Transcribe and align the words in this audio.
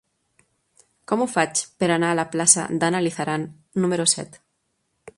Com 1.11 1.23
ho 1.25 1.27
faig 1.33 1.61
per 1.83 1.91
anar 1.97 2.11
a 2.13 2.17
la 2.21 2.27
plaça 2.37 2.67
d'Anna 2.83 3.05
Lizaran 3.09 3.49
número 3.85 4.11
set? 4.19 4.43